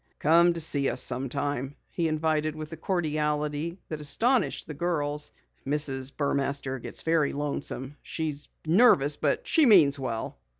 "Come 0.17 0.53
to 0.53 0.59
see 0.61 0.89
us 0.89 0.99
sometime," 0.99 1.75
he 1.91 2.07
invited 2.07 2.55
with 2.55 2.71
a 2.71 2.75
cordiality 2.75 3.77
that 3.89 4.01
astonished 4.01 4.65
the 4.65 4.73
girls. 4.73 5.31
"Mrs. 5.63 6.11
Burmaster 6.17 6.79
gets 6.81 7.03
very 7.03 7.33
lonesome. 7.33 7.95
She's 8.01 8.49
nervous 8.65 9.15
but 9.17 9.45
she 9.47 9.67
means 9.67 9.99
well." 9.99 10.39